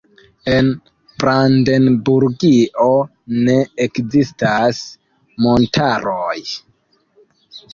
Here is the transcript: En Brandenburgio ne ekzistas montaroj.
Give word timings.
En 0.51 0.69
Brandenburgio 1.23 2.87
ne 3.49 3.59
ekzistas 3.85 4.81
montaroj. 5.47 6.37